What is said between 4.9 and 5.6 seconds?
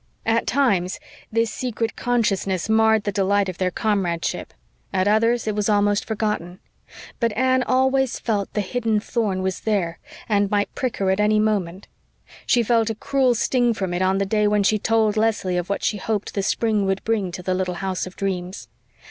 at others it